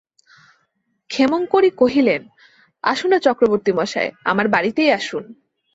[1.09, 2.21] ক্ষেমংকরী কহিলেন,
[2.83, 5.23] আসুন-না চক্রবর্তীমশায়, আমার বাড়িতেই আসুন।